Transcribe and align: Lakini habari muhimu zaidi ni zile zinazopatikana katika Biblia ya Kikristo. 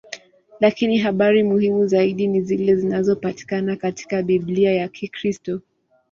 Lakini 0.59 0.97
habari 0.97 1.43
muhimu 1.43 1.87
zaidi 1.87 2.27
ni 2.27 2.41
zile 2.41 2.75
zinazopatikana 2.75 3.75
katika 3.75 4.21
Biblia 4.21 4.71
ya 4.71 4.87
Kikristo. 4.87 5.61